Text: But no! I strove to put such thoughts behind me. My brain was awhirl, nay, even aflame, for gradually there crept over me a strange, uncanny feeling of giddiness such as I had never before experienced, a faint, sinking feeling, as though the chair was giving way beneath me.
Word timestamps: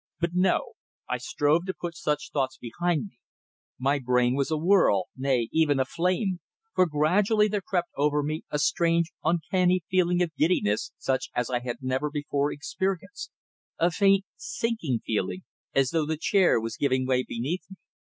But 0.19 0.31
no! 0.33 0.71
I 1.07 1.19
strove 1.19 1.67
to 1.67 1.75
put 1.79 1.95
such 1.95 2.31
thoughts 2.33 2.57
behind 2.57 3.03
me. 3.05 3.19
My 3.77 3.99
brain 3.99 4.33
was 4.33 4.49
awhirl, 4.49 5.09
nay, 5.15 5.47
even 5.51 5.79
aflame, 5.79 6.39
for 6.73 6.87
gradually 6.87 7.47
there 7.47 7.61
crept 7.61 7.89
over 7.95 8.23
me 8.23 8.41
a 8.49 8.57
strange, 8.57 9.11
uncanny 9.23 9.83
feeling 9.91 10.23
of 10.23 10.33
giddiness 10.35 10.91
such 10.97 11.29
as 11.35 11.51
I 11.51 11.59
had 11.59 11.83
never 11.83 12.09
before 12.09 12.51
experienced, 12.51 13.29
a 13.77 13.91
faint, 13.91 14.25
sinking 14.37 15.01
feeling, 15.05 15.43
as 15.75 15.91
though 15.91 16.07
the 16.07 16.17
chair 16.17 16.59
was 16.59 16.77
giving 16.77 17.05
way 17.05 17.23
beneath 17.23 17.61
me. 17.69 17.75